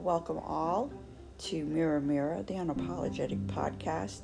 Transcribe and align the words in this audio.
Welcome 0.00 0.38
all 0.38 0.90
to 1.40 1.66
Mirror 1.66 2.00
Mirror, 2.00 2.44
the 2.44 2.54
unapologetic 2.54 3.46
podcast, 3.48 4.22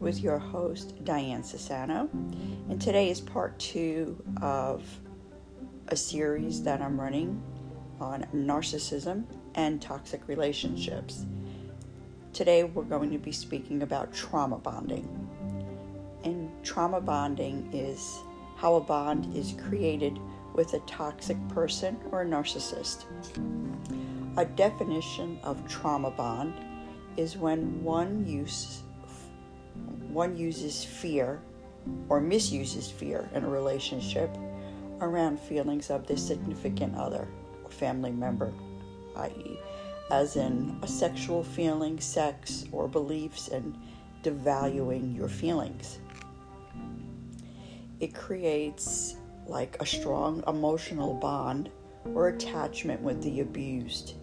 with 0.00 0.22
your 0.22 0.38
host, 0.38 1.04
Diane 1.04 1.42
Sassano. 1.42 2.10
And 2.70 2.80
today 2.80 3.10
is 3.10 3.20
part 3.20 3.58
two 3.58 4.16
of 4.40 4.82
a 5.88 5.96
series 5.96 6.62
that 6.62 6.80
I'm 6.80 6.98
running 6.98 7.42
on 8.00 8.26
narcissism 8.34 9.26
and 9.54 9.82
toxic 9.82 10.26
relationships. 10.28 11.26
Today, 12.32 12.64
we're 12.64 12.84
going 12.84 13.10
to 13.10 13.18
be 13.18 13.32
speaking 13.32 13.82
about 13.82 14.14
trauma 14.14 14.56
bonding. 14.56 15.06
And 16.24 16.50
trauma 16.64 17.02
bonding 17.02 17.68
is 17.74 18.18
how 18.56 18.76
a 18.76 18.80
bond 18.80 19.36
is 19.36 19.54
created 19.68 20.18
with 20.54 20.72
a 20.72 20.80
toxic 20.80 21.36
person 21.48 22.00
or 22.10 22.22
a 22.22 22.24
narcissist. 22.24 23.04
A 24.38 24.46
definition 24.46 25.38
of 25.42 25.68
trauma 25.68 26.10
bond 26.10 26.54
is 27.18 27.36
when 27.36 27.84
one 27.84 28.26
use 28.26 28.82
one 30.08 30.38
uses 30.38 30.82
fear 30.82 31.42
or 32.08 32.18
misuses 32.18 32.90
fear 32.90 33.28
in 33.34 33.44
a 33.44 33.48
relationship 33.48 34.34
around 35.02 35.38
feelings 35.38 35.90
of 35.90 36.06
their 36.06 36.16
significant 36.16 36.96
other 36.96 37.28
or 37.62 37.70
family 37.70 38.10
member, 38.10 38.54
i.e., 39.16 39.58
as 40.10 40.36
in 40.36 40.78
a 40.80 40.88
sexual 40.88 41.44
feeling, 41.44 42.00
sex, 42.00 42.64
or 42.72 42.88
beliefs, 42.88 43.48
and 43.48 43.76
devaluing 44.22 45.14
your 45.14 45.28
feelings. 45.28 45.98
It 48.00 48.14
creates 48.14 49.16
like 49.46 49.76
a 49.78 49.84
strong 49.84 50.42
emotional 50.46 51.12
bond 51.12 51.70
or 52.14 52.28
attachment 52.28 53.02
with 53.02 53.22
the 53.22 53.40
abused 53.40 54.14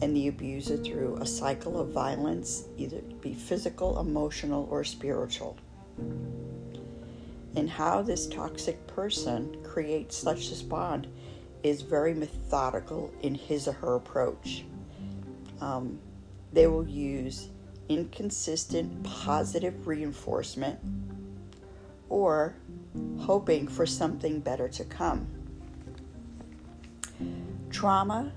and 0.00 0.16
the 0.16 0.28
abuser 0.28 0.76
through 0.76 1.16
a 1.16 1.26
cycle 1.26 1.80
of 1.80 1.88
violence, 1.88 2.64
either 2.76 3.00
be 3.20 3.34
physical, 3.34 3.98
emotional, 3.98 4.68
or 4.70 4.84
spiritual. 4.84 5.56
And 7.56 7.68
how 7.68 8.02
this 8.02 8.28
toxic 8.28 8.86
person 8.86 9.56
creates 9.64 10.16
such 10.16 10.50
this 10.50 10.62
bond 10.62 11.08
is 11.62 11.82
very 11.82 12.14
methodical 12.14 13.12
in 13.22 13.34
his 13.34 13.66
or 13.66 13.72
her 13.72 13.96
approach. 13.96 14.64
Um, 15.60 15.98
they 16.52 16.66
will 16.68 16.86
use 16.86 17.48
inconsistent 17.88 19.02
positive 19.02 19.86
reinforcement 19.86 20.78
or 22.08 22.54
hoping 23.18 23.66
for 23.66 23.86
something 23.86 24.40
better 24.40 24.68
to 24.68 24.84
come. 24.84 25.26
Trauma 27.70 28.32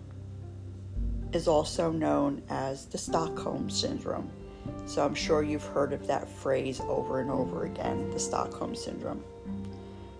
is 1.33 1.47
also 1.47 1.91
known 1.91 2.41
as 2.49 2.85
the 2.85 2.97
Stockholm 2.97 3.69
Syndrome. 3.69 4.29
So 4.85 5.05
I'm 5.05 5.15
sure 5.15 5.43
you've 5.43 5.63
heard 5.63 5.93
of 5.93 6.07
that 6.07 6.27
phrase 6.27 6.81
over 6.81 7.19
and 7.21 7.31
over 7.31 7.65
again 7.65 8.09
the 8.09 8.19
Stockholm 8.19 8.75
Syndrome. 8.75 9.23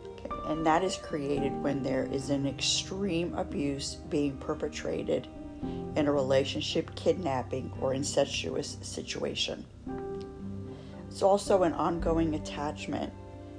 Okay. 0.06 0.30
And 0.48 0.66
that 0.66 0.84
is 0.84 0.98
created 0.98 1.52
when 1.62 1.84
there 1.84 2.06
is 2.06 2.30
an 2.30 2.48
extreme 2.48 3.34
abuse 3.36 3.96
being 4.10 4.38
perpetrated 4.38 5.28
in 5.96 6.08
a 6.08 6.12
relationship, 6.12 6.94
kidnapping, 6.96 7.72
or 7.82 7.94
incestuous 7.94 8.78
situation. 8.82 9.66
It's 11.08 11.22
also 11.22 11.64
an 11.64 11.74
ongoing 11.74 12.36
attachment 12.36 13.12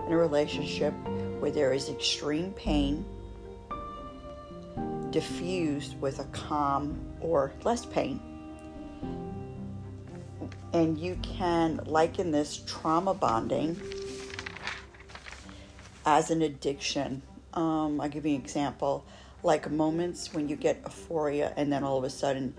in 0.06 0.12
a 0.12 0.17
relationship 0.17 0.95
where 1.39 1.50
there 1.50 1.73
is 1.73 1.91
extreme 1.91 2.53
pain 2.53 3.05
diffused 5.12 6.00
with 6.00 6.18
a 6.18 6.24
calm 6.24 6.98
or 7.20 7.52
less 7.62 7.86
pain. 7.86 8.20
And 10.73 10.98
you 10.98 11.17
can 11.23 11.80
liken 11.84 12.33
this 12.33 12.62
trauma 12.67 13.14
bonding 13.14 13.80
as 16.05 16.30
an 16.30 16.42
addiction. 16.42 17.23
Um, 17.52 18.00
I'll 18.00 18.08
give 18.08 18.27
you 18.27 18.34
an 18.34 18.40
example 18.40 19.05
like 19.42 19.70
moments 19.70 20.33
when 20.33 20.48
you 20.48 20.56
get 20.56 20.80
euphoria 20.83 21.52
and 21.56 21.70
then 21.70 21.84
all 21.84 21.98
of 21.98 22.05
a 22.05 22.11
sudden 22.11 22.55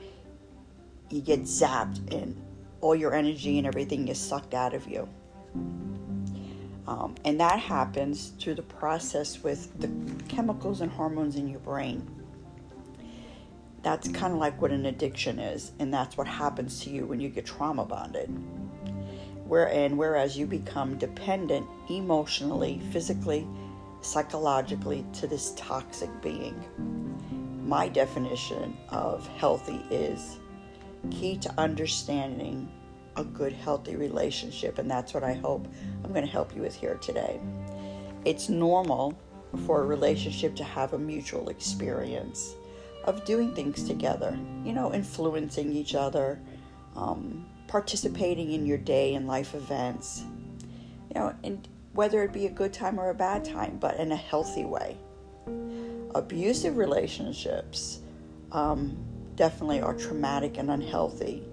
you 1.10 1.22
get 1.22 1.42
zapped 1.42 2.14
and 2.14 2.40
all 2.82 2.96
your 2.96 3.14
energy 3.14 3.58
and 3.58 3.66
everything 3.66 4.08
is 4.10 4.20
sucked 4.20 4.54
out 4.54 4.74
of 4.74 4.88
you. 4.88 5.10
Um, 6.86 7.16
and 7.24 7.40
that 7.40 7.60
happens 7.60 8.34
through 8.40 8.56
the 8.56 8.64
process 8.64 9.42
with 9.42 9.80
the 9.80 9.90
chemicals 10.28 10.82
and 10.82 10.92
hormones 10.92 11.36
in 11.38 11.48
your 11.48 11.62
brain 11.62 12.23
that's 13.84 14.08
kind 14.08 14.34
of 14.34 14.40
like 14.40 14.60
what 14.62 14.72
an 14.72 14.86
addiction 14.86 15.40
is, 15.40 15.74
and 15.80 15.94
that's 15.94 16.18
what 16.18 16.26
happens 16.26 16.80
to 16.82 16.90
you 16.90 17.06
when 17.06 17.20
you 17.20 17.28
get 17.30 17.46
trauma 17.46 17.86
bonded. 17.86 18.28
Where 19.46 19.70
and 19.70 19.98
whereas 19.98 20.38
you 20.38 20.48
become 20.48 20.98
dependent 20.98 21.68
emotionally, 21.90 22.82
physically, 22.92 23.46
psychologically 24.02 25.06
to 25.14 25.28
this 25.28 25.54
toxic 25.58 26.10
being. 26.22 26.56
My 27.66 27.90
definition 27.90 28.78
of 28.90 29.28
healthy 29.28 29.82
is 29.92 30.40
key 31.12 31.38
to 31.40 31.54
understanding 31.58 32.72
a 33.18 33.24
good, 33.24 33.52
healthy 33.52 33.98
relationship, 33.98 34.80
and 34.80 34.90
that's 34.90 35.14
what 35.14 35.24
I 35.24 35.34
hope 35.34 35.68
I'm 36.04 36.14
going 36.14 36.26
to 36.26 36.32
help 36.32 36.56
you 36.56 36.62
with 36.62 36.74
here 36.74 36.96
today. 36.96 37.40
It's 38.24 38.48
normal 38.48 39.14
for 39.66 39.82
a 39.82 39.86
relationship 39.86 40.56
to 40.56 40.64
have 40.64 40.94
a 40.94 40.98
mutual 40.98 41.50
experience 41.50 42.56
of 43.04 43.26
doing 43.26 43.54
things 43.54 43.84
together, 43.84 44.38
you 44.64 44.74
know, 44.74 44.94
influencing 44.94 45.74
each 45.74 45.96
other, 45.96 46.40
um, 46.96 47.46
participating 47.68 48.52
in 48.52 48.66
your 48.66 48.78
day 48.78 49.16
and 49.16 49.28
life 49.28 49.56
events, 49.56 50.24
you 51.10 51.20
know, 51.20 51.36
and 51.44 51.68
whether 51.94 52.24
it 52.24 52.34
be 52.34 52.46
a 52.46 52.50
good 52.50 52.74
time 52.74 53.00
or 53.00 53.10
a 53.10 53.14
bad 53.16 53.46
time, 53.46 53.78
but 53.80 53.98
in 53.98 54.12
a 54.12 54.16
healthy 54.16 54.66
way. 54.66 54.98
Abusive 56.16 56.78
relationships 56.78 58.00
um, 58.52 58.96
definitely 59.36 59.82
are 59.82 59.94
traumatic 59.94 60.58
and 60.58 60.70
unhealthy. 60.72 61.44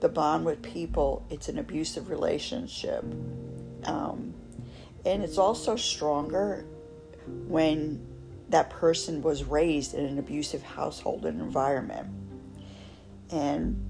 The 0.00 0.08
bond 0.08 0.44
with 0.44 0.62
people, 0.62 1.24
it's 1.30 1.48
an 1.48 1.58
abusive 1.58 2.10
relationship. 2.10 3.04
Um, 3.84 4.34
and 5.04 5.22
it's 5.22 5.38
also 5.38 5.76
stronger 5.76 6.64
when 7.46 8.04
that 8.52 8.68
person 8.68 9.22
was 9.22 9.44
raised 9.44 9.94
in 9.94 10.04
an 10.04 10.18
abusive 10.18 10.62
household 10.62 11.24
and 11.24 11.40
environment. 11.40 12.06
And 13.30 13.88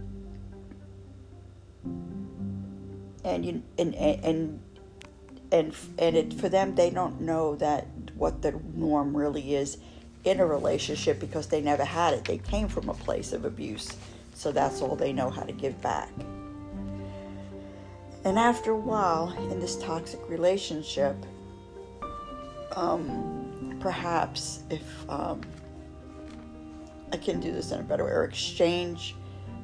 and 3.25 3.45
you 3.45 3.63
and 3.77 3.95
and 3.97 4.61
and 5.51 5.75
and 5.99 6.17
it, 6.17 6.35
for 6.35 6.49
them 6.49 6.77
they 6.77 6.91
don't 6.91 7.21
know 7.21 7.57
that 7.57 7.89
what 8.15 8.41
the 8.43 8.53
norm 8.75 9.17
really 9.17 9.57
is 9.57 9.79
in 10.23 10.39
a 10.39 10.47
relationship 10.47 11.19
because 11.19 11.49
they 11.49 11.61
never 11.61 11.85
had 11.85 12.15
it. 12.15 12.25
They 12.25 12.39
came 12.39 12.69
from 12.69 12.89
a 12.89 12.95
place 12.95 13.33
of 13.33 13.45
abuse, 13.45 13.97
so 14.35 14.53
that's 14.53 14.81
all 14.81 14.95
they 14.95 15.13
know 15.13 15.29
how 15.29 15.43
to 15.43 15.53
give 15.53 15.81
back. 15.83 16.11
And 18.25 18.39
after 18.39 18.71
a 18.71 18.77
while 18.77 19.33
in 19.51 19.59
this 19.59 19.77
toxic 19.77 20.21
relationship, 20.29 21.17
um, 22.77 23.42
perhaps 23.83 24.63
if 24.71 25.11
um, 25.11 25.41
I 27.13 27.17
can 27.17 27.41
do 27.41 27.53
this 27.53 27.73
in 27.73 27.81
a 27.81 27.83
better 27.83 28.05
way 28.05 28.13
or 28.13 28.25
exchange 28.25 29.17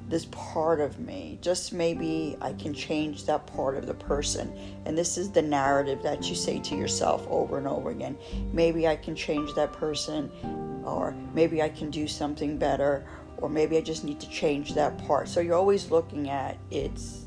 this 0.09 0.27
part 0.33 0.81
of 0.81 0.99
me, 0.99 1.39
just 1.41 1.73
maybe 1.73 2.37
I 2.41 2.55
can 2.55 2.75
change 2.75 3.27
that 3.27 3.47
part 3.47 3.77
of 3.77 3.87
the 3.87 3.95
person. 3.95 4.53
And 4.87 4.99
this 4.99 5.19
is 5.19 5.31
the 5.31 5.43
narrative 5.43 6.03
that 6.03 6.29
you 6.29 6.35
say 6.35 6.59
to 6.61 6.75
yourself 6.75 7.27
over 7.29 7.59
and 7.59 7.69
over 7.69 7.91
again. 7.91 8.17
Maybe 8.53 8.89
I 8.89 8.97
can 8.97 9.15
change 9.15 9.55
that 9.55 9.73
person, 9.73 10.31
or 10.85 11.15
maybe 11.35 11.63
I 11.63 11.69
can 11.69 11.91
do 11.91 12.09
something 12.09 12.57
better, 12.57 13.07
or 13.37 13.49
maybe 13.49 13.77
I 13.77 13.83
just 13.83 14.03
need 14.03 14.19
to 14.21 14.29
change 14.31 14.75
that 14.75 14.99
part. 15.07 15.29
So 15.29 15.41
you're 15.41 15.57
always 15.57 15.91
looking 15.91 16.31
at 16.31 16.57
it's 16.71 17.27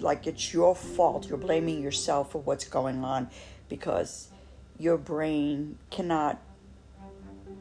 like 0.00 0.26
it's 0.26 0.54
your 0.54 0.74
fault. 0.74 1.28
You're 1.28 1.36
blaming 1.36 1.82
yourself 1.82 2.32
for 2.32 2.38
what's 2.42 2.64
going 2.64 3.04
on 3.04 3.28
because 3.68 4.28
your 4.78 4.96
brain 4.96 5.78
cannot 5.90 6.40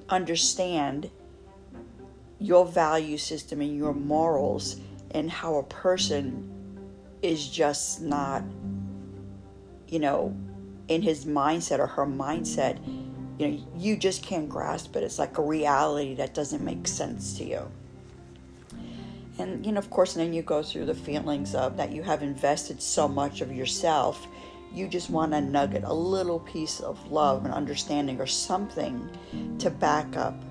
understand 0.09 1.09
your 2.39 2.65
value 2.65 3.17
system 3.17 3.61
and 3.61 3.75
your 3.75 3.93
morals 3.93 4.77
and 5.11 5.29
how 5.29 5.55
a 5.55 5.63
person 5.63 6.49
is 7.21 7.47
just 7.47 8.01
not 8.01 8.43
you 9.87 9.99
know 9.99 10.35
in 10.87 11.01
his 11.01 11.25
mindset 11.25 11.79
or 11.79 11.87
her 11.87 12.05
mindset 12.05 12.77
you 13.37 13.47
know 13.47 13.67
you 13.77 13.95
just 13.97 14.23
can't 14.23 14.49
grasp 14.49 14.95
it. 14.95 15.03
It's 15.03 15.19
like 15.19 15.37
a 15.37 15.41
reality 15.41 16.15
that 16.15 16.33
doesn't 16.33 16.63
make 16.63 16.87
sense 16.87 17.37
to 17.37 17.43
you. 17.43 17.71
And 19.37 19.65
you 19.65 19.71
know 19.71 19.79
of 19.79 19.89
course 19.89 20.15
then 20.15 20.33
you 20.33 20.41
go 20.41 20.63
through 20.63 20.85
the 20.85 20.95
feelings 20.95 21.53
of 21.53 21.77
that 21.77 21.91
you 21.91 22.03
have 22.03 22.23
invested 22.23 22.81
so 22.81 23.07
much 23.07 23.41
of 23.41 23.51
yourself 23.51 24.27
you 24.73 24.87
just 24.87 25.09
want 25.09 25.33
a 25.33 25.41
nugget, 25.41 25.83
a 25.83 25.93
little 25.93 26.39
piece 26.39 26.79
of 26.79 27.11
love 27.11 27.45
and 27.45 27.53
understanding 27.53 28.19
or 28.19 28.27
something 28.27 29.09
to 29.59 29.69
back 29.69 30.15
up 30.17 30.43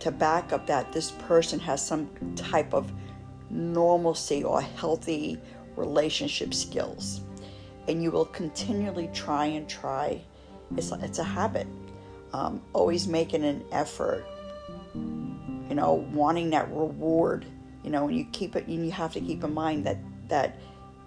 to 0.00 0.10
back 0.10 0.52
up 0.52 0.66
that 0.66 0.92
this 0.92 1.12
person 1.12 1.60
has 1.60 1.86
some 1.86 2.08
type 2.34 2.74
of 2.74 2.90
normalcy 3.50 4.42
or 4.42 4.60
healthy 4.60 5.38
relationship 5.76 6.54
skills. 6.54 7.20
And 7.86 8.02
you 8.02 8.10
will 8.10 8.24
continually 8.26 9.10
try 9.12 9.46
and 9.46 9.68
try. 9.68 10.22
It's, 10.76 10.90
it's 10.92 11.18
a 11.18 11.24
habit. 11.24 11.66
Um, 12.32 12.62
always 12.72 13.08
making 13.08 13.44
an 13.44 13.64
effort, 13.72 14.24
you 14.94 15.74
know, 15.74 16.06
wanting 16.12 16.50
that 16.50 16.70
reward, 16.70 17.44
you 17.82 17.90
know, 17.90 18.08
and 18.08 18.16
you 18.16 18.24
keep 18.32 18.56
it, 18.56 18.66
and 18.68 18.86
you 18.86 18.92
have 18.92 19.12
to 19.14 19.20
keep 19.20 19.42
in 19.42 19.52
mind 19.52 19.84
that, 19.84 19.98
that 20.28 20.58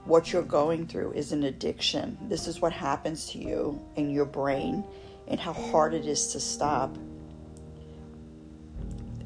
what 0.05 0.33
you're 0.33 0.41
going 0.44 0.85
through 0.88 1.13
is 1.13 1.31
an 1.31 1.44
addiction. 1.44 2.17
This 2.29 2.47
is 2.47 2.59
what 2.59 2.73
happens 2.73 3.29
to 3.31 3.38
you 3.38 3.81
in 3.95 4.09
your 4.09 4.25
brain 4.25 4.83
and 5.27 5.39
how 5.39 5.53
hard 5.53 5.94
it 5.94 6.05
is 6.05 6.27
to 6.33 6.39
stop. 6.39 6.97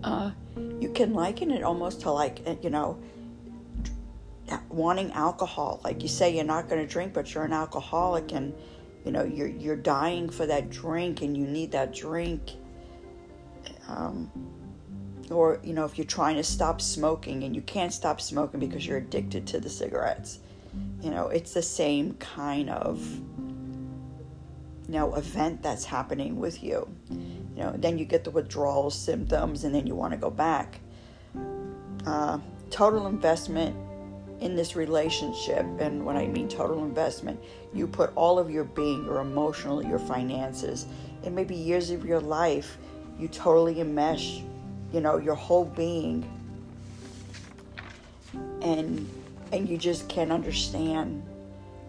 Uh, 0.04 0.32
you 0.80 0.92
can 0.94 1.14
liken 1.14 1.52
it 1.52 1.64
almost 1.64 2.02
to 2.02 2.12
like, 2.12 2.42
uh, 2.46 2.56
you 2.62 2.70
know, 2.70 3.00
wanting 4.70 5.12
alcohol. 5.14 5.82
Like 5.84 6.02
you 6.02 6.08
say, 6.08 6.36
you're 6.36 6.46
not 6.46 6.70
going 6.70 6.86
to 6.86 6.92
drink, 6.92 7.14
but 7.14 7.34
you're 7.34 7.44
an 7.44 7.54
alcoholic, 7.54 8.32
and 8.32 8.54
you 9.06 9.12
know 9.12 9.24
you're 9.24 9.48
you're 9.48 9.76
dying 9.76 10.30
for 10.30 10.46
that 10.46 10.70
drink, 10.70 11.22
and 11.22 11.36
you 11.36 11.46
need 11.46 11.72
that 11.72 11.94
drink. 11.94 12.54
Um, 13.88 14.32
or 15.30 15.60
you 15.64 15.74
know, 15.74 15.86
if 15.86 15.98
you're 15.98 16.06
trying 16.06 16.36
to 16.38 16.44
stop 16.44 16.82
smoking 16.82 17.44
and 17.44 17.56
you 17.56 17.62
can't 17.62 17.92
stop 17.92 18.22
smoking 18.22 18.60
because 18.60 18.86
you're 18.86 18.98
addicted 18.98 19.46
to 19.48 19.60
the 19.60 19.70
cigarettes, 19.70 20.40
you 21.02 21.12
know, 21.12 21.28
it's 21.28 21.54
the 21.54 21.62
same 21.62 22.14
kind 22.16 22.70
of 22.70 23.00
you 24.88 24.94
know 24.94 25.16
event 25.16 25.62
that's 25.62 25.86
happening 25.86 26.38
with 26.38 26.64
you. 26.64 26.88
You 27.10 27.64
know, 27.64 27.74
then 27.78 27.98
you 27.98 28.06
get 28.06 28.24
the 28.24 28.32
withdrawal 28.32 28.90
symptoms, 28.90 29.64
and 29.64 29.74
then 29.74 29.86
you 29.88 29.96
want 29.96 30.14
to 30.14 30.18
go 30.18 30.30
back. 30.30 30.80
Uh, 32.06 32.40
total 32.70 33.08
investment 33.08 33.76
in 34.40 34.56
this 34.56 34.76
relationship, 34.76 35.66
and 35.80 36.06
when 36.06 36.16
I 36.16 36.28
mean 36.28 36.48
total 36.48 36.86
investment, 36.86 37.40
you 37.74 37.88
put 37.88 38.12
all 38.16 38.38
of 38.38 38.52
your 38.52 38.66
being, 38.66 39.04
your 39.06 39.20
emotional, 39.20 39.84
your 39.84 40.00
finances, 40.00 40.86
and 41.24 41.36
maybe 41.36 41.56
years 41.56 41.90
of 41.90 42.06
your 42.06 42.20
life, 42.20 42.78
you 43.20 43.28
totally 43.28 43.76
enmesh, 43.76 44.44
you 44.94 45.02
know, 45.02 45.18
your 45.18 45.36
whole 45.36 45.66
being, 45.66 46.24
and 48.62 49.10
and 49.52 49.68
you 49.68 49.78
just 49.78 50.08
can't 50.10 50.32
understand, 50.32 51.24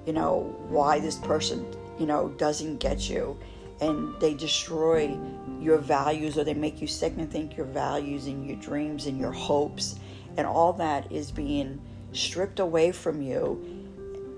you 0.07 0.13
know, 0.13 0.57
why 0.69 1.01
this 1.01 1.17
person, 1.17 1.67
you 1.99 2.07
know, 2.07 2.29
doesn't 2.31 2.79
get 2.79 3.09
you, 3.09 3.39
and 3.81 4.19
they 4.21 4.35
destroy 4.35 5.17
your 5.61 5.79
values 5.79 6.37
or 6.39 6.45
they 6.45 6.55
make 6.55 6.81
you 6.81 6.87
second 6.87 7.31
think 7.31 7.57
your 7.57 7.67
values 7.67 8.27
and 8.27 8.47
your 8.47 8.57
dreams 8.57 9.07
and 9.07 9.19
your 9.19 9.33
hopes, 9.33 9.97
and 10.37 10.47
all 10.47 10.73
that 10.73 11.11
is 11.13 11.31
being 11.31 11.81
stripped 12.13 12.59
away 12.59 12.91
from 12.91 13.21
you 13.21 13.85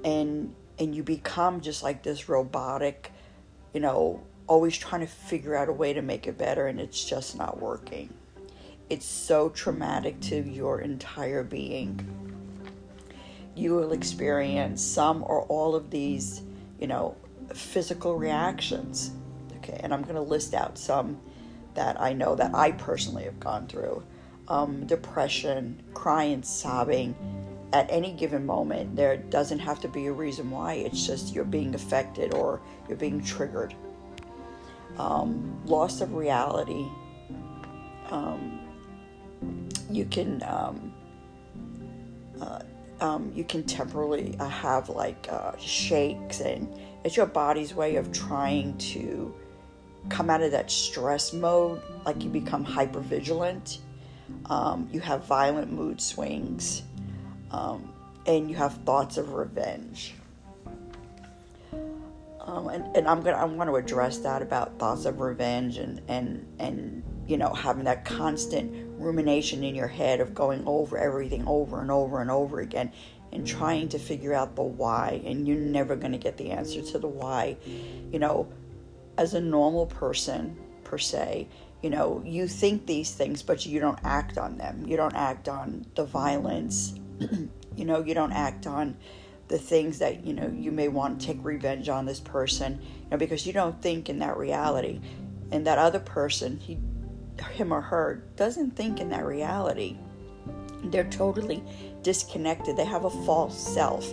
and 0.04 0.52
and 0.78 0.94
you 0.94 1.04
become 1.04 1.60
just 1.60 1.84
like 1.84 2.02
this 2.02 2.28
robotic 2.28 3.12
you 3.72 3.78
know 3.80 4.20
always 4.50 4.76
trying 4.76 5.00
to 5.00 5.06
figure 5.06 5.54
out 5.54 5.68
a 5.68 5.72
way 5.72 5.92
to 5.92 6.02
make 6.02 6.26
it 6.26 6.36
better 6.36 6.66
and 6.66 6.80
it's 6.80 7.04
just 7.04 7.38
not 7.38 7.60
working. 7.60 8.12
It's 8.90 9.06
so 9.06 9.48
traumatic 9.50 10.18
to 10.22 10.40
your 10.40 10.80
entire 10.80 11.44
being 11.44 12.04
you 13.60 13.74
will 13.74 13.92
experience 13.92 14.82
some 14.82 15.22
or 15.24 15.42
all 15.42 15.74
of 15.74 15.90
these 15.90 16.42
you 16.78 16.86
know 16.86 17.14
physical 17.54 18.16
reactions 18.16 19.12
okay 19.56 19.78
and 19.82 19.92
i'm 19.92 20.02
going 20.02 20.14
to 20.14 20.20
list 20.20 20.54
out 20.54 20.78
some 20.78 21.20
that 21.74 22.00
i 22.00 22.12
know 22.12 22.34
that 22.34 22.54
i 22.54 22.70
personally 22.72 23.24
have 23.24 23.38
gone 23.38 23.66
through 23.66 24.02
um, 24.48 24.84
depression 24.86 25.80
crying 25.94 26.42
sobbing 26.42 27.14
at 27.72 27.86
any 27.90 28.12
given 28.12 28.44
moment. 28.44 28.96
There 28.96 29.16
doesn't 29.16 29.60
have 29.60 29.80
to 29.80 29.88
be 29.88 30.06
a 30.06 30.12
reason 30.12 30.50
why. 30.50 30.74
It's 30.74 31.06
just 31.06 31.34
you're 31.34 31.44
being 31.44 31.74
affected 31.74 32.34
or 32.34 32.60
you're 32.88 32.96
being 32.98 33.22
triggered. 33.22 33.74
Um, 34.98 35.60
loss 35.66 36.00
of 36.00 36.14
reality. 36.14 36.84
Um, 38.10 38.58
you 39.88 40.04
can 40.04 40.42
um, 40.42 40.92
uh, 42.40 42.60
um, 43.00 43.32
you 43.34 43.44
can 43.44 43.64
temporarily 43.64 44.36
uh, 44.38 44.48
have 44.48 44.88
like 44.88 45.26
uh, 45.30 45.56
shakes, 45.56 46.40
and 46.40 46.72
it's 47.04 47.16
your 47.16 47.26
body's 47.26 47.74
way 47.74 47.96
of 47.96 48.12
trying 48.12 48.76
to 48.78 49.34
come 50.08 50.30
out 50.30 50.42
of 50.42 50.50
that 50.52 50.70
stress 50.70 51.32
mode. 51.32 51.82
Like 52.04 52.22
you 52.22 52.30
become 52.30 52.64
hyper 52.64 53.00
vigilant. 53.00 53.78
Um, 54.46 54.88
you 54.92 55.00
have 55.00 55.24
violent 55.24 55.72
mood 55.72 56.00
swings 56.00 56.82
um, 57.50 57.92
and 58.26 58.48
you 58.48 58.56
have 58.56 58.74
thoughts 58.84 59.16
of 59.16 59.32
revenge. 59.32 60.14
Um, 62.40 62.68
and, 62.68 62.96
and 62.96 63.06
I'm 63.06 63.22
gonna 63.22 63.36
I 63.36 63.44
want 63.44 63.70
to 63.70 63.76
address 63.76 64.18
that 64.18 64.42
about 64.42 64.78
thoughts 64.78 65.04
of 65.04 65.20
revenge 65.20 65.76
and 65.76 66.00
and 66.08 66.46
and 66.58 67.02
you 67.26 67.36
know 67.36 67.52
having 67.52 67.84
that 67.84 68.04
constant 68.04 68.89
rumination 69.00 69.64
in 69.64 69.74
your 69.74 69.88
head 69.88 70.20
of 70.20 70.34
going 70.34 70.62
over 70.66 70.98
everything 70.98 71.46
over 71.46 71.80
and 71.80 71.90
over 71.90 72.20
and 72.20 72.30
over 72.30 72.60
again 72.60 72.92
and 73.32 73.46
trying 73.46 73.88
to 73.88 73.98
figure 73.98 74.34
out 74.34 74.56
the 74.56 74.62
why 74.62 75.22
and 75.24 75.46
you're 75.46 75.56
never 75.56 75.96
going 75.96 76.12
to 76.12 76.18
get 76.18 76.36
the 76.36 76.50
answer 76.50 76.82
to 76.82 76.98
the 76.98 77.08
why. 77.08 77.56
You 78.12 78.18
know 78.18 78.48
as 79.18 79.34
a 79.34 79.40
normal 79.40 79.86
person 79.86 80.56
per 80.84 80.96
se 80.96 81.46
you 81.82 81.90
know 81.90 82.22
you 82.24 82.48
think 82.48 82.86
these 82.86 83.12
things 83.12 83.42
but 83.42 83.66
you 83.66 83.80
don't 83.80 83.98
act 84.04 84.38
on 84.38 84.58
them. 84.58 84.84
You 84.86 84.96
don't 84.96 85.14
act 85.14 85.48
on 85.48 85.86
the 85.94 86.04
violence. 86.04 86.94
You 87.76 87.84
know, 87.84 88.04
you 88.04 88.14
don't 88.14 88.32
act 88.32 88.66
on 88.66 88.96
the 89.48 89.58
things 89.58 89.98
that, 89.98 90.24
you 90.24 90.32
know, 90.32 90.52
you 90.54 90.70
may 90.70 90.88
want 90.88 91.20
to 91.20 91.26
take 91.26 91.38
revenge 91.42 91.88
on 91.88 92.04
this 92.04 92.20
person, 92.20 92.80
you 92.80 93.10
know, 93.10 93.16
because 93.16 93.46
you 93.46 93.52
don't 93.52 93.80
think 93.80 94.08
in 94.08 94.18
that 94.18 94.36
reality. 94.36 95.00
And 95.50 95.66
that 95.66 95.78
other 95.78 95.98
person, 95.98 96.58
he, 96.58 96.78
him 97.42 97.72
or 97.72 97.80
her, 97.80 98.24
doesn't 98.36 98.76
think 98.76 99.00
in 99.00 99.08
that 99.10 99.24
reality. 99.24 99.96
They're 100.84 101.10
totally 101.10 101.62
disconnected. 102.02 102.76
They 102.76 102.84
have 102.84 103.04
a 103.04 103.10
false 103.10 103.58
self. 103.58 104.12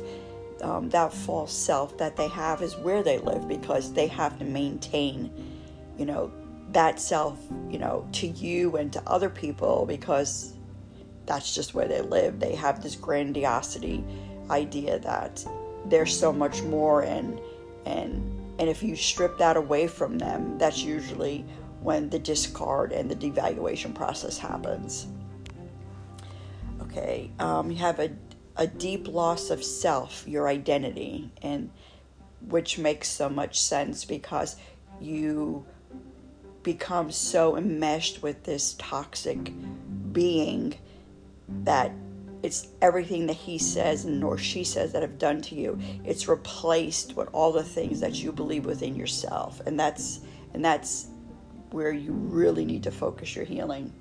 Um, 0.61 0.89
that 0.89 1.13
false 1.13 1.53
self 1.53 1.97
that 1.97 2.15
they 2.15 2.27
have 2.29 2.61
is 2.61 2.75
where 2.77 3.03
they 3.03 3.19
live 3.19 3.47
because 3.47 3.93
they 3.93 4.07
have 4.07 4.39
to 4.39 4.45
maintain, 4.45 5.31
you 5.97 6.05
know, 6.05 6.31
that 6.71 6.99
self, 6.99 7.39
you 7.69 7.79
know, 7.79 8.07
to 8.13 8.27
you 8.27 8.75
and 8.75 8.91
to 8.93 9.01
other 9.07 9.29
people 9.29 9.85
because 9.85 10.53
that's 11.25 11.53
just 11.53 11.73
where 11.73 11.87
they 11.87 12.01
live. 12.01 12.39
They 12.39 12.55
have 12.55 12.81
this 12.81 12.95
grandiosity 12.95 14.03
idea 14.49 14.99
that 14.99 15.45
there's 15.85 16.17
so 16.17 16.33
much 16.33 16.61
more 16.63 17.03
and 17.03 17.39
and 17.85 18.33
and 18.59 18.69
if 18.69 18.81
you 18.81 18.95
strip 18.95 19.37
that 19.37 19.55
away 19.55 19.87
from 19.87 20.17
them, 20.17 20.57
that's 20.57 20.81
usually 20.81 21.45
when 21.81 22.09
the 22.09 22.19
discard 22.19 22.91
and 22.91 23.09
the 23.09 23.15
devaluation 23.15 23.93
process 23.93 24.37
happens. 24.37 25.07
Okay, 26.81 27.31
um, 27.39 27.71
you 27.71 27.77
have 27.77 27.99
a, 27.99 28.11
a 28.55 28.67
deep 28.67 29.07
loss 29.07 29.49
of 29.49 29.63
self, 29.63 30.27
your 30.27 30.47
identity, 30.47 31.31
and 31.41 31.69
which 32.41 32.77
makes 32.77 33.09
so 33.09 33.29
much 33.29 33.59
sense 33.59 34.05
because 34.05 34.55
you 34.99 35.65
become 36.63 37.11
so 37.11 37.55
enmeshed 37.55 38.21
with 38.21 38.43
this 38.43 38.75
toxic 38.77 39.51
being 40.11 40.73
that 41.63 41.91
it's 42.43 42.67
everything 42.81 43.27
that 43.27 43.35
he 43.35 43.57
says 43.57 44.05
and 44.05 44.23
or 44.23 44.37
she 44.37 44.63
says 44.63 44.91
that 44.91 45.01
have 45.01 45.17
done 45.17 45.41
to 45.41 45.55
you 45.55 45.79
it's 46.03 46.27
replaced 46.27 47.15
with 47.15 47.29
all 47.31 47.51
the 47.51 47.63
things 47.63 47.99
that 47.99 48.15
you 48.15 48.31
believe 48.31 48.65
within 48.65 48.95
yourself 48.95 49.61
and 49.65 49.79
that's 49.79 50.19
and 50.53 50.63
that's 50.63 51.07
where 51.71 51.91
you 51.91 52.11
really 52.11 52.65
need 52.65 52.83
to 52.83 52.91
focus 52.91 53.35
your 53.35 53.45
healing. 53.45 53.93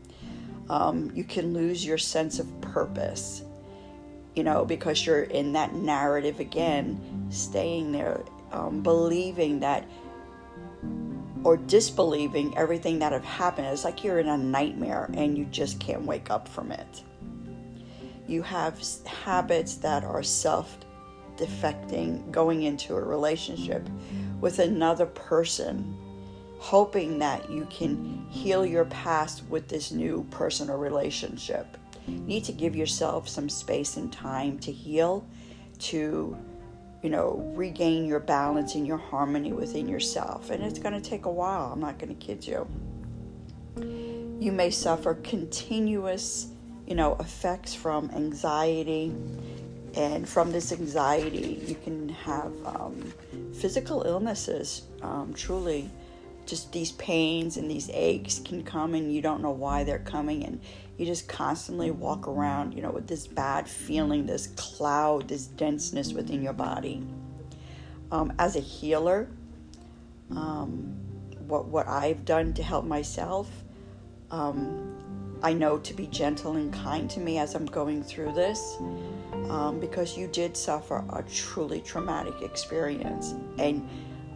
Um, 0.68 1.12
you 1.14 1.24
can 1.24 1.52
lose 1.52 1.84
your 1.84 1.98
sense 1.98 2.38
of 2.38 2.60
purpose 2.60 3.42
you 4.34 4.44
know 4.44 4.66
because 4.66 5.06
you're 5.06 5.22
in 5.22 5.52
that 5.54 5.74
narrative 5.74 6.40
again 6.40 7.26
staying 7.30 7.92
there 7.92 8.22
um, 8.52 8.82
believing 8.82 9.60
that 9.60 9.84
or 11.44 11.56
disbelieving 11.56 12.56
everything 12.58 12.98
that 12.98 13.12
have 13.12 13.24
happened. 13.24 13.68
It's 13.68 13.84
like 13.84 14.02
you're 14.02 14.18
in 14.18 14.28
a 14.28 14.36
nightmare 14.36 15.08
and 15.14 15.38
you 15.38 15.44
just 15.44 15.78
can't 15.78 16.02
wake 16.02 16.28
up 16.28 16.48
from 16.48 16.72
it. 16.72 17.02
You 18.26 18.42
have 18.42 18.82
habits 19.06 19.76
that 19.76 20.02
are 20.02 20.24
self 20.24 20.76
defecting 21.36 22.30
going 22.32 22.62
into 22.62 22.96
a 22.96 23.00
relationship 23.00 23.88
with 24.40 24.58
another 24.58 25.06
person, 25.06 25.96
hoping 26.58 27.18
that 27.18 27.50
you 27.50 27.66
can 27.70 28.26
heal 28.30 28.64
your 28.64 28.84
past 28.86 29.42
with 29.48 29.68
this 29.68 29.90
new 29.90 30.26
person 30.30 30.70
or 30.70 30.78
relationship. 30.78 31.76
You 32.06 32.18
need 32.20 32.44
to 32.44 32.52
give 32.52 32.76
yourself 32.76 33.28
some 33.28 33.48
space 33.48 33.96
and 33.96 34.12
time 34.12 34.58
to 34.60 34.72
heal, 34.72 35.26
to 35.80 36.36
you 37.02 37.10
know, 37.10 37.52
regain 37.54 38.04
your 38.04 38.20
balance 38.20 38.74
and 38.74 38.86
your 38.86 38.96
harmony 38.96 39.52
within 39.52 39.88
yourself. 39.88 40.50
And 40.50 40.64
it's 40.64 40.78
going 40.78 41.00
to 41.00 41.08
take 41.08 41.26
a 41.26 41.30
while. 41.30 41.70
I'm 41.72 41.80
not 41.80 41.98
going 41.98 42.16
to 42.16 42.26
kid 42.26 42.46
you. 42.46 42.66
you 44.40 44.50
may 44.50 44.70
suffer 44.70 45.14
continuous, 45.14 46.48
you 46.86 46.94
know, 46.94 47.16
effects 47.20 47.74
from 47.74 48.10
anxiety. 48.14 49.14
And 49.94 50.28
from 50.28 50.50
this 50.50 50.72
anxiety, 50.72 51.62
you 51.66 51.76
can 51.76 52.08
have 52.08 52.52
um, 52.66 53.14
physical 53.54 54.02
illnesses, 54.02 54.82
um, 55.00 55.32
truly. 55.32 55.88
Just 56.46 56.72
these 56.72 56.92
pains 56.92 57.56
and 57.56 57.70
these 57.70 57.90
aches 57.92 58.38
can 58.38 58.62
come, 58.62 58.94
and 58.94 59.12
you 59.12 59.20
don't 59.20 59.42
know 59.42 59.50
why 59.50 59.84
they're 59.84 59.98
coming. 59.98 60.44
And 60.44 60.60
you 60.96 61.06
just 61.06 61.28
constantly 61.28 61.90
walk 61.90 62.28
around, 62.28 62.72
you 62.72 62.82
know, 62.82 62.90
with 62.90 63.06
this 63.06 63.26
bad 63.26 63.68
feeling, 63.68 64.26
this 64.26 64.48
cloud, 64.56 65.28
this 65.28 65.46
denseness 65.46 66.12
within 66.12 66.42
your 66.42 66.52
body. 66.52 67.06
Um, 68.10 68.32
as 68.38 68.56
a 68.56 68.60
healer, 68.60 69.28
um, 70.30 70.96
what 71.46 71.66
what 71.66 71.88
I've 71.88 72.24
done 72.24 72.54
to 72.54 72.62
help 72.62 72.84
myself 72.84 73.50
um, 74.30 74.96
I 75.42 75.52
know 75.52 75.78
to 75.78 75.94
be 75.94 76.06
gentle 76.06 76.56
and 76.56 76.72
kind 76.72 77.08
to 77.10 77.20
me 77.20 77.38
as 77.38 77.54
I'm 77.54 77.66
going 77.66 78.02
through 78.02 78.32
this 78.32 78.76
um, 79.48 79.78
because 79.80 80.16
you 80.16 80.28
did 80.28 80.56
suffer 80.56 81.04
a 81.10 81.22
truly 81.22 81.80
traumatic 81.80 82.42
experience. 82.42 83.34
And 83.58 83.88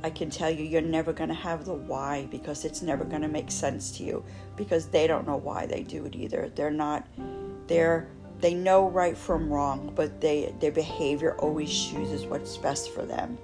I 0.02 0.10
can 0.10 0.30
tell 0.30 0.50
you, 0.50 0.64
you're 0.64 0.80
never 0.80 1.12
going 1.12 1.28
to 1.28 1.34
have 1.34 1.64
the 1.64 1.74
why 1.74 2.26
because 2.30 2.64
it's 2.64 2.82
never 2.82 3.04
going 3.04 3.22
to 3.22 3.28
make 3.28 3.50
sense 3.50 3.90
to 3.98 4.04
you 4.04 4.24
because 4.56 4.86
they 4.86 5.06
don't 5.06 5.26
know 5.26 5.36
why 5.36 5.66
they 5.66 5.82
do 5.82 6.04
it 6.06 6.16
either. 6.16 6.50
They're 6.54 6.70
not, 6.70 7.06
they're, 7.66 8.08
they 8.40 8.54
know 8.54 8.88
right 8.88 9.16
from 9.16 9.52
wrong, 9.52 9.92
but 9.94 10.20
they, 10.20 10.54
their 10.60 10.72
behavior 10.72 11.36
always 11.36 11.70
chooses 11.70 12.24
what's 12.24 12.56
best 12.56 12.94
for 12.94 13.02
them. 13.02 13.36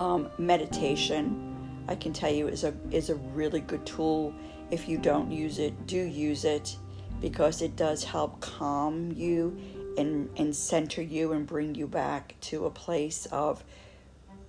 Um, 0.00 0.30
meditation, 0.38 1.54
I 1.86 1.94
can 1.94 2.12
tell 2.12 2.32
you, 2.32 2.48
is 2.48 2.64
a 2.64 2.74
is 2.90 3.10
a 3.10 3.14
really 3.14 3.60
good 3.60 3.84
tool 3.86 4.34
if 4.70 4.88
you 4.88 4.98
don't 4.98 5.30
use 5.30 5.58
it, 5.58 5.86
do 5.86 5.98
use 5.98 6.44
it 6.44 6.76
because 7.20 7.62
it 7.62 7.76
does 7.76 8.02
help 8.02 8.40
calm 8.40 9.12
you 9.12 9.56
and, 9.96 10.28
and 10.36 10.54
center 10.54 11.02
you 11.02 11.32
and 11.32 11.46
bring 11.46 11.74
you 11.74 11.86
back 11.86 12.34
to 12.40 12.66
a 12.66 12.70
place 12.70 13.26
of, 13.26 13.62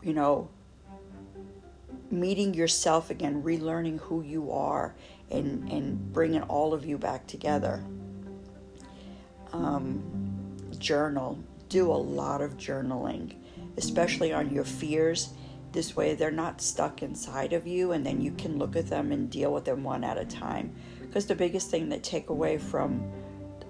you 0.05 0.13
know, 0.13 0.47
meeting 2.09 2.53
yourself 2.53 3.09
again, 3.09 3.43
relearning 3.43 3.99
who 3.99 4.21
you 4.21 4.51
are, 4.51 4.95
and, 5.29 5.69
and 5.69 6.13
bringing 6.13 6.43
all 6.43 6.73
of 6.73 6.85
you 6.85 6.97
back 6.97 7.27
together. 7.27 7.83
Um, 9.51 10.03
journal. 10.77 11.39
Do 11.67 11.91
a 11.91 11.93
lot 11.93 12.41
of 12.41 12.57
journaling, 12.57 13.33
especially 13.75 14.31
on 14.31 14.53
your 14.53 14.63
fears 14.63 15.33
this 15.75 15.93
way, 15.93 16.15
they're 16.15 16.31
not 16.31 16.61
stuck 16.61 17.03
inside 17.03 17.51
of 17.51 17.67
you, 17.67 17.91
and 17.91 18.05
then 18.05 18.21
you 18.21 18.31
can 18.31 18.57
look 18.57 18.77
at 18.77 18.87
them 18.87 19.11
and 19.11 19.29
deal 19.29 19.51
with 19.51 19.65
them 19.65 19.83
one 19.83 20.05
at 20.05 20.17
a 20.17 20.23
time. 20.23 20.73
Because 21.01 21.25
the 21.25 21.35
biggest 21.35 21.69
thing 21.69 21.89
that 21.89 22.01
take 22.01 22.29
away 22.29 22.57
from 22.57 23.11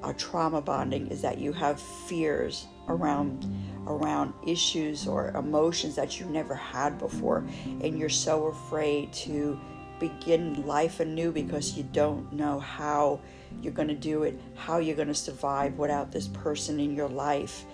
a 0.03 0.13
trauma 0.13 0.61
bonding 0.61 1.07
is 1.07 1.23
that 1.23 1.39
you 1.39 1.51
have 1.51 1.81
fears 1.81 2.67
around 2.87 3.51
around 3.87 4.33
issues 4.45 5.07
or 5.07 5.29
emotions 5.31 5.95
that 5.95 6.19
you 6.19 6.25
never 6.27 6.55
had 6.55 6.97
before, 6.97 7.45
and 7.81 7.97
you're 7.97 8.09
so 8.09 8.47
afraid 8.47 9.13
to 9.13 9.59
begin 9.99 10.65
life 10.65 10.99
anew 10.99 11.31
because 11.31 11.77
you 11.77 11.83
don't 11.83 12.31
know 12.33 12.59
how 12.59 13.19
you're 13.61 13.73
going 13.73 13.87
to 13.87 13.95
do 13.95 14.23
it, 14.23 14.39
how 14.55 14.77
you're 14.77 14.95
going 14.95 15.07
to 15.07 15.13
survive 15.13 15.77
without 15.77 16.11
this 16.11 16.27
person 16.27 16.79
in 16.79 16.95
your 16.95 17.07
life. 17.07 17.65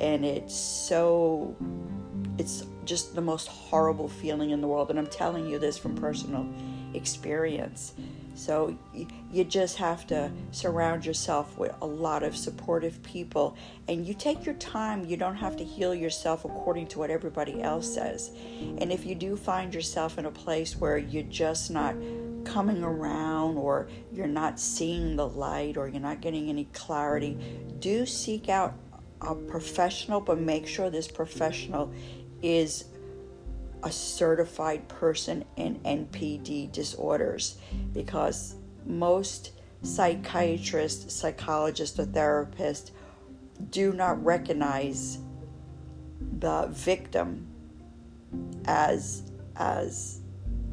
And 0.00 0.24
it's 0.24 0.54
so, 0.54 1.56
it's 2.38 2.64
just 2.84 3.14
the 3.14 3.20
most 3.20 3.48
horrible 3.48 4.08
feeling 4.08 4.50
in 4.50 4.60
the 4.60 4.68
world. 4.68 4.90
And 4.90 4.98
I'm 4.98 5.08
telling 5.08 5.46
you 5.46 5.58
this 5.58 5.76
from 5.76 5.94
personal 5.96 6.48
experience. 6.94 7.94
So 8.38 8.78
you 9.32 9.44
just 9.44 9.76
have 9.78 10.06
to 10.06 10.30
surround 10.52 11.04
yourself 11.04 11.58
with 11.58 11.74
a 11.82 11.86
lot 11.86 12.22
of 12.22 12.36
supportive 12.36 13.02
people 13.02 13.56
and 13.88 14.06
you 14.06 14.14
take 14.14 14.46
your 14.46 14.54
time. 14.54 15.04
You 15.04 15.16
don't 15.16 15.34
have 15.34 15.56
to 15.56 15.64
heal 15.64 15.92
yourself 15.92 16.44
according 16.44 16.86
to 16.88 17.00
what 17.00 17.10
everybody 17.10 17.60
else 17.60 17.92
says. 17.92 18.30
And 18.78 18.92
if 18.92 19.04
you 19.04 19.16
do 19.16 19.34
find 19.34 19.74
yourself 19.74 20.18
in 20.18 20.26
a 20.26 20.30
place 20.30 20.76
where 20.76 20.98
you're 20.98 21.24
just 21.24 21.72
not 21.72 21.96
coming 22.44 22.84
around 22.84 23.56
or 23.56 23.88
you're 24.12 24.28
not 24.28 24.60
seeing 24.60 25.16
the 25.16 25.28
light 25.28 25.76
or 25.76 25.88
you're 25.88 26.00
not 26.00 26.20
getting 26.20 26.48
any 26.48 26.66
clarity, 26.66 27.36
do 27.80 28.06
seek 28.06 28.48
out 28.48 28.72
a 29.20 29.34
professional, 29.34 30.20
but 30.20 30.38
make 30.38 30.64
sure 30.64 30.90
this 30.90 31.08
professional 31.08 31.92
is 32.40 32.84
a 33.82 33.92
certified 33.92 34.88
person 34.88 35.44
in 35.56 35.76
NPD 35.80 36.72
disorders 36.72 37.58
because 37.92 38.56
most 38.84 39.52
psychiatrists, 39.82 41.12
psychologists, 41.12 41.98
or 41.98 42.06
therapists 42.06 42.90
do 43.70 43.92
not 43.92 44.22
recognize 44.24 45.18
the 46.38 46.66
victim 46.72 47.46
as 48.66 49.30
as 49.56 50.20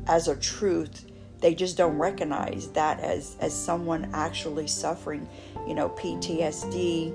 as 0.08 0.28
a 0.28 0.36
truth. 0.36 1.06
They 1.40 1.54
just 1.54 1.78
don't 1.78 1.98
recognize 1.98 2.70
that 2.70 3.00
as 3.00 3.36
as 3.40 3.54
someone 3.54 4.10
actually 4.14 4.68
suffering 4.68 5.28
you 5.68 5.76
know 5.76 5.90
PTSD 5.90 7.14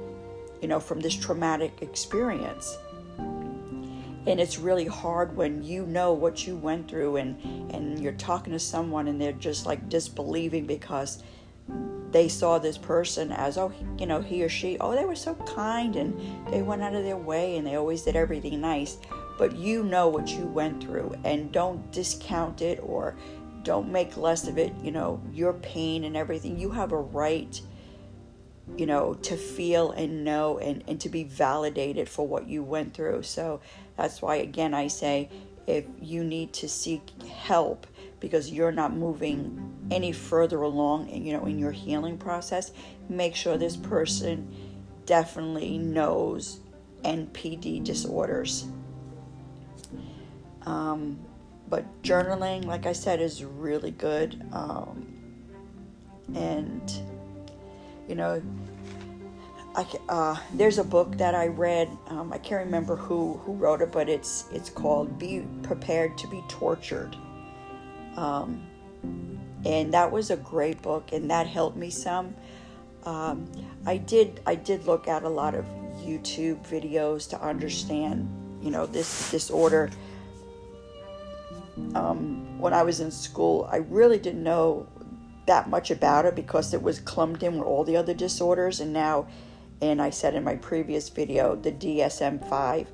you 0.62 0.68
know 0.68 0.80
from 0.80 1.00
this 1.00 1.14
traumatic 1.14 1.78
experience 1.82 2.76
and 4.26 4.40
it's 4.40 4.58
really 4.58 4.86
hard 4.86 5.36
when 5.36 5.62
you 5.62 5.86
know 5.86 6.12
what 6.12 6.46
you 6.46 6.56
went 6.56 6.88
through 6.88 7.16
and 7.16 7.40
and 7.72 8.00
you're 8.00 8.12
talking 8.12 8.52
to 8.52 8.58
someone 8.58 9.08
and 9.08 9.20
they're 9.20 9.32
just 9.32 9.66
like 9.66 9.88
disbelieving 9.88 10.66
because 10.66 11.22
they 12.10 12.28
saw 12.28 12.58
this 12.58 12.76
person 12.76 13.30
as 13.32 13.56
oh 13.56 13.72
you 13.98 14.06
know 14.06 14.20
he 14.20 14.42
or 14.42 14.48
she 14.48 14.76
oh 14.80 14.94
they 14.94 15.04
were 15.04 15.14
so 15.14 15.34
kind 15.46 15.96
and 15.96 16.18
they 16.52 16.62
went 16.62 16.82
out 16.82 16.94
of 16.94 17.04
their 17.04 17.16
way 17.16 17.56
and 17.56 17.66
they 17.66 17.76
always 17.76 18.02
did 18.02 18.16
everything 18.16 18.60
nice. 18.60 18.98
But 19.38 19.56
you 19.56 19.84
know 19.84 20.08
what 20.08 20.28
you 20.28 20.44
went 20.44 20.82
through 20.82 21.14
and 21.24 21.50
don't 21.50 21.90
discount 21.92 22.60
it 22.60 22.78
or 22.82 23.16
don't 23.62 23.90
make 23.90 24.18
less 24.18 24.46
of 24.46 24.58
it. 24.58 24.74
You 24.82 24.90
know 24.90 25.22
your 25.32 25.54
pain 25.54 26.04
and 26.04 26.16
everything. 26.16 26.58
You 26.58 26.70
have 26.70 26.92
a 26.92 26.98
right 26.98 27.60
you 28.76 28.86
know 28.86 29.14
to 29.14 29.36
feel 29.36 29.90
and 29.92 30.24
know 30.24 30.58
and, 30.58 30.82
and 30.88 31.00
to 31.00 31.08
be 31.08 31.24
validated 31.24 32.08
for 32.08 32.26
what 32.26 32.48
you 32.48 32.62
went 32.62 32.94
through. 32.94 33.22
So 33.22 33.60
that's 33.96 34.22
why, 34.22 34.36
again, 34.36 34.74
I 34.74 34.88
say 34.88 35.28
if 35.66 35.84
you 36.00 36.24
need 36.24 36.52
to 36.54 36.68
seek 36.68 37.22
help 37.22 37.86
because 38.18 38.50
you're 38.50 38.72
not 38.72 38.94
moving 38.94 39.76
any 39.90 40.12
further 40.12 40.62
along 40.62 41.08
in, 41.08 41.24
you 41.24 41.32
know 41.32 41.46
in 41.46 41.58
your 41.58 41.72
healing 41.72 42.18
process 42.18 42.72
make 43.08 43.34
sure 43.34 43.56
this 43.56 43.76
person 43.76 44.48
definitely 45.06 45.78
knows 45.78 46.60
npd 47.02 47.82
disorders. 47.82 48.66
Um, 50.66 51.18
but 51.68 52.02
journaling 52.02 52.64
like 52.66 52.84
i 52.84 52.92
said 52.92 53.20
is 53.20 53.42
really 53.44 53.92
good 53.92 54.44
um, 54.52 55.06
and 56.34 56.92
you 58.08 58.14
know 58.14 58.42
I, 59.74 59.86
uh, 60.08 60.36
there's 60.54 60.78
a 60.78 60.84
book 60.84 61.16
that 61.18 61.34
I 61.34 61.46
read. 61.46 61.96
Um, 62.08 62.32
I 62.32 62.38
can't 62.38 62.64
remember 62.64 62.96
who 62.96 63.34
who 63.44 63.52
wrote 63.52 63.82
it, 63.82 63.92
but 63.92 64.08
it's 64.08 64.46
it's 64.52 64.68
called 64.68 65.18
"Be 65.18 65.46
Prepared 65.62 66.18
to 66.18 66.26
Be 66.26 66.42
Tortured," 66.48 67.16
um, 68.16 68.66
and 69.64 69.94
that 69.94 70.10
was 70.10 70.30
a 70.30 70.36
great 70.36 70.82
book, 70.82 71.12
and 71.12 71.30
that 71.30 71.46
helped 71.46 71.76
me 71.76 71.90
some. 71.90 72.34
Um, 73.04 73.50
I 73.86 73.96
did 73.96 74.40
I 74.44 74.56
did 74.56 74.86
look 74.86 75.06
at 75.06 75.22
a 75.22 75.28
lot 75.28 75.54
of 75.54 75.64
YouTube 76.02 76.66
videos 76.66 77.28
to 77.30 77.40
understand, 77.40 78.28
you 78.60 78.72
know, 78.72 78.86
this 78.86 79.30
disorder. 79.30 79.90
Um, 81.94 82.58
when 82.58 82.74
I 82.74 82.82
was 82.82 83.00
in 83.00 83.10
school, 83.10 83.68
I 83.70 83.76
really 83.76 84.18
didn't 84.18 84.42
know 84.42 84.86
that 85.46 85.68
much 85.68 85.90
about 85.90 86.26
it 86.26 86.34
because 86.34 86.72
it 86.74 86.82
was 86.82 87.00
clumped 87.00 87.42
in 87.42 87.58
with 87.58 87.66
all 87.66 87.84
the 87.84 87.96
other 87.96 88.14
disorders, 88.14 88.80
and 88.80 88.92
now 88.92 89.26
and 89.82 90.02
I 90.02 90.10
said 90.10 90.34
in 90.34 90.44
my 90.44 90.56
previous 90.56 91.08
video, 91.08 91.56
the 91.56 91.72
DSM 91.72 92.46
5 92.48 92.86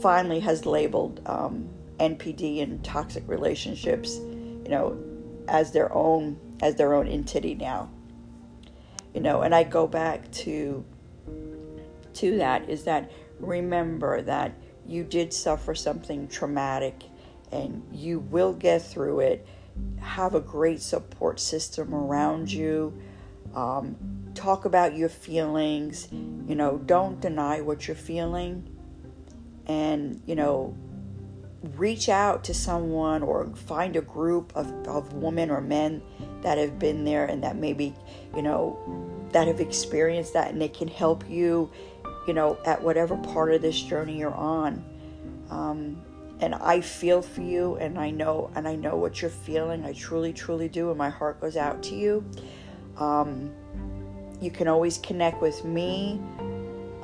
finally 0.00 0.40
has 0.40 0.64
labeled 0.64 1.20
um, 1.26 1.68
NPD 1.98 2.62
and 2.62 2.82
toxic 2.82 3.22
relationships, 3.28 4.16
you 4.16 4.68
know, 4.68 4.98
as 5.48 5.72
their 5.72 5.92
own 5.92 6.38
as 6.62 6.76
their 6.76 6.94
own 6.94 7.08
entity 7.08 7.54
now. 7.54 7.90
You 9.14 9.20
know, 9.20 9.42
and 9.42 9.54
I 9.54 9.64
go 9.64 9.86
back 9.86 10.30
to 10.32 10.84
to 12.14 12.36
that 12.38 12.68
is 12.68 12.84
that 12.84 13.10
remember 13.38 14.22
that 14.22 14.52
you 14.86 15.04
did 15.04 15.32
suffer 15.32 15.74
something 15.74 16.28
traumatic 16.28 17.02
and 17.50 17.82
you 17.92 18.18
will 18.18 18.52
get 18.52 18.82
through 18.82 19.20
it. 19.20 19.46
Have 20.00 20.34
a 20.34 20.40
great 20.40 20.80
support 20.80 21.40
system 21.40 21.94
around 21.94 22.52
you. 22.52 22.92
Um, 23.54 23.96
talk 24.34 24.64
about 24.64 24.96
your 24.96 25.08
feelings. 25.08 26.08
You 26.10 26.54
know, 26.54 26.78
don't 26.78 27.20
deny 27.20 27.60
what 27.60 27.86
you're 27.86 27.96
feeling. 27.96 28.68
And, 29.66 30.20
you 30.26 30.34
know, 30.34 30.76
reach 31.76 32.08
out 32.08 32.44
to 32.44 32.54
someone 32.54 33.22
or 33.22 33.46
find 33.54 33.94
a 33.96 34.00
group 34.00 34.52
of, 34.56 34.72
of 34.86 35.12
women 35.12 35.50
or 35.50 35.60
men 35.60 36.02
that 36.42 36.58
have 36.58 36.78
been 36.78 37.04
there 37.04 37.24
and 37.26 37.42
that 37.44 37.56
maybe, 37.56 37.94
you 38.34 38.42
know, 38.42 38.78
that 39.32 39.46
have 39.46 39.60
experienced 39.60 40.32
that 40.32 40.50
and 40.50 40.60
they 40.60 40.68
can 40.68 40.88
help 40.88 41.28
you, 41.30 41.70
you 42.26 42.34
know, 42.34 42.58
at 42.66 42.82
whatever 42.82 43.16
part 43.16 43.54
of 43.54 43.62
this 43.62 43.80
journey 43.80 44.18
you're 44.18 44.34
on. 44.34 44.84
Um, 45.50 46.02
and 46.42 46.54
I 46.56 46.80
feel 46.80 47.22
for 47.22 47.40
you 47.40 47.76
and 47.76 47.96
I 47.98 48.10
know 48.10 48.50
and 48.56 48.66
I 48.66 48.74
know 48.74 48.96
what 48.96 49.22
you're 49.22 49.30
feeling. 49.30 49.84
I 49.84 49.92
truly, 49.92 50.32
truly 50.32 50.68
do, 50.68 50.88
and 50.90 50.98
my 50.98 51.08
heart 51.08 51.40
goes 51.40 51.56
out 51.56 51.84
to 51.84 51.94
you. 51.94 52.28
Um, 52.98 53.52
you 54.40 54.50
can 54.50 54.66
always 54.66 54.98
connect 54.98 55.40
with 55.40 55.64
me. 55.64 56.20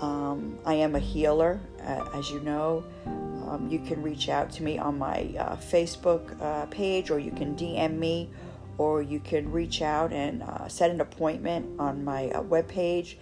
Um, 0.00 0.59
I 0.66 0.75
am 0.75 0.97
a 0.97 0.99
healer, 0.99 1.61
uh, 1.85 2.09
as 2.14 2.30
you 2.30 2.40
know. 2.40 2.83
Um, 3.07 3.68
you 3.71 3.78
can 3.78 4.02
reach 4.02 4.28
out 4.28 4.50
to 4.52 4.64
me 4.64 4.76
on 4.76 4.99
my 4.99 5.33
uh, 5.38 5.54
Facebook 5.57 6.38
uh, 6.42 6.66
page, 6.66 7.11
or 7.11 7.21
you 7.21 7.30
can 7.30 7.54
DM 7.54 7.97
me, 7.97 8.28
or 8.76 9.02
you 9.02 9.21
can 9.21 9.52
reach 9.52 9.83
out 9.83 10.12
and 10.12 10.42
uh, 10.42 10.66
set 10.68 10.90
an 10.90 11.00
appointment 11.00 11.80
on 11.80 12.04
my 12.04 12.28
uh, 12.30 12.42
webpage, 12.42 13.14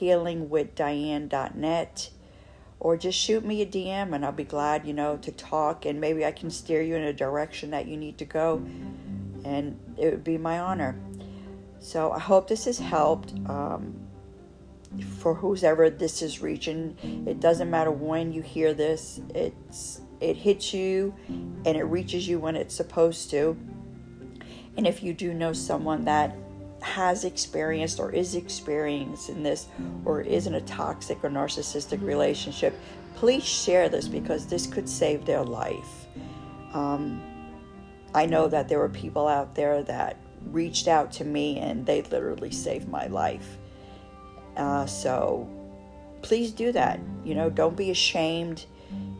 healingwithdiane.net, 0.00 2.10
or 2.84 2.98
just 2.98 3.18
shoot 3.18 3.42
me 3.46 3.62
a 3.62 3.66
DM, 3.66 4.14
and 4.14 4.26
I'll 4.26 4.30
be 4.30 4.44
glad, 4.44 4.86
you 4.86 4.92
know, 4.92 5.16
to 5.16 5.32
talk, 5.32 5.86
and 5.86 5.98
maybe 5.98 6.26
I 6.26 6.32
can 6.32 6.50
steer 6.50 6.82
you 6.82 6.96
in 6.96 7.02
a 7.02 7.14
direction 7.14 7.70
that 7.70 7.88
you 7.88 7.96
need 7.96 8.18
to 8.18 8.26
go, 8.26 8.56
and 9.42 9.80
it 9.96 10.10
would 10.10 10.22
be 10.22 10.36
my 10.36 10.60
honor. 10.60 11.00
So 11.80 12.12
I 12.12 12.18
hope 12.18 12.46
this 12.46 12.66
has 12.66 12.78
helped. 12.78 13.32
Um, 13.48 14.00
for 15.18 15.34
whoever 15.34 15.90
this 15.90 16.22
is 16.22 16.40
reaching. 16.40 16.96
It 17.26 17.40
doesn't 17.40 17.68
matter 17.68 17.90
when 17.90 18.32
you 18.32 18.42
hear 18.42 18.74
this. 18.74 19.20
It's 19.34 20.00
it 20.20 20.36
hits 20.36 20.72
you 20.72 21.12
and 21.28 21.76
it 21.76 21.82
reaches 21.82 22.28
you 22.28 22.38
when 22.38 22.54
it's 22.54 22.76
supposed 22.76 23.30
to. 23.30 23.56
And 24.76 24.86
if 24.86 25.02
you 25.02 25.12
do 25.12 25.34
know 25.34 25.52
someone 25.52 26.04
that 26.04 26.36
has 26.84 27.24
experienced 27.24 27.98
or 27.98 28.12
is 28.12 28.34
experiencing 28.34 29.42
this 29.42 29.68
or 30.04 30.20
is 30.20 30.46
in 30.46 30.54
a 30.54 30.60
toxic 30.60 31.24
or 31.24 31.30
narcissistic 31.30 32.02
relationship, 32.02 32.78
please 33.16 33.42
share 33.42 33.88
this 33.88 34.06
because 34.06 34.46
this 34.46 34.66
could 34.66 34.86
save 34.86 35.24
their 35.24 35.42
life. 35.42 36.06
Um, 36.74 37.22
I 38.14 38.26
know 38.26 38.48
that 38.48 38.68
there 38.68 38.78
were 38.78 38.90
people 38.90 39.26
out 39.26 39.54
there 39.54 39.82
that 39.84 40.18
reached 40.50 40.86
out 40.86 41.10
to 41.12 41.24
me 41.24 41.58
and 41.58 41.86
they 41.86 42.02
literally 42.02 42.50
saved 42.50 42.86
my 42.86 43.06
life. 43.06 43.56
Uh, 44.56 44.84
so 44.84 45.48
please 46.20 46.52
do 46.52 46.70
that. 46.72 47.00
You 47.24 47.34
know, 47.34 47.48
don't 47.48 47.76
be 47.76 47.90
ashamed. 47.90 48.66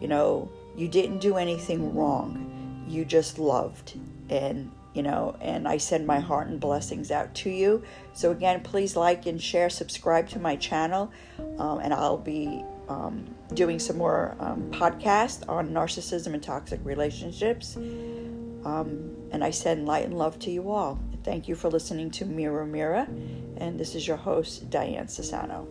You 0.02 0.09
know, 0.09 0.50
you 0.76 0.87
didn't 0.87 1.21
do 1.21 1.38
anything 1.38 1.94
wrong. 1.94 2.85
You 2.87 3.06
just 3.06 3.38
loved. 3.38 3.94
And, 4.28 4.71
you 4.95 5.03
know, 5.03 5.37
and 5.41 5.67
I 5.67 5.77
send 5.77 6.07
my 6.07 6.21
heart 6.21 6.47
and 6.47 6.61
blessings 6.61 7.11
out 7.11 7.35
to 7.37 7.51
you. 7.51 7.83
So, 8.13 8.31
again, 8.31 8.63
please 8.63 8.97
like 8.97 9.27
and 9.27 9.43
share, 9.43 9.69
subscribe 9.69 10.29
to 10.31 10.39
my 10.39 10.57
channel, 10.57 11.13
um, 11.59 11.81
and 11.81 11.93
I'll 11.93 12.17
be 12.17 12.65
um, 12.89 13.27
doing 13.55 13.79
some 13.79 13.99
more 13.99 14.37
um, 14.39 14.71
podcasts 14.71 15.47
on 15.49 15.71
narcissism 15.71 16.35
and 16.35 16.43
toxic 16.43 16.81
relationships. 16.85 17.77
Um, 17.77 19.11
and 19.31 19.45
I 19.45 19.51
send 19.51 19.87
light 19.87 20.05
and 20.05 20.17
love 20.17 20.39
to 20.41 20.51
you 20.51 20.71
all. 20.71 20.99
Thank 21.25 21.49
you 21.49 21.55
for 21.55 21.69
listening 21.69 22.11
to 22.13 22.25
Mirror 22.25 22.67
Mirror. 22.67 23.09
And 23.57 23.79
this 23.79 23.95
is 23.95 24.07
your 24.07 24.17
host, 24.17 24.71
Diane 24.71 25.07
Sassano. 25.07 25.67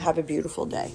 Have 0.00 0.18
a 0.18 0.22
beautiful 0.22 0.66
day. 0.66 0.90